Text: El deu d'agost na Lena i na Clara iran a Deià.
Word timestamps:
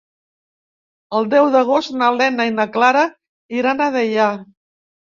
El 1.17 1.29
deu 1.35 1.51
d'agost 1.57 1.95
na 2.03 2.09
Lena 2.17 2.49
i 2.51 2.57
na 2.57 2.69
Clara 2.81 3.07
iran 3.63 3.89
a 3.91 3.95
Deià. 4.01 4.35